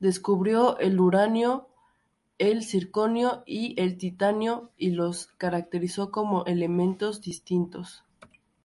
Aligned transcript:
Descubrió 0.00 0.76
el 0.80 0.98
uranio, 0.98 1.68
el 2.38 2.64
circonio 2.64 3.44
y 3.46 3.80
el 3.80 3.96
titanio, 3.96 4.72
y 4.76 4.90
los 4.90 5.28
caracterizó 5.38 6.10
como 6.10 6.44
elementos 6.46 7.20
distintos. 7.20 8.02